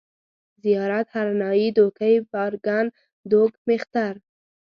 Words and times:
زيارت، 0.63 1.07
هرنايي، 1.15 1.67
دوکۍ، 1.77 2.13
بارکن، 2.31 2.85
دوگ، 3.31 3.51
مېختر 3.67 4.13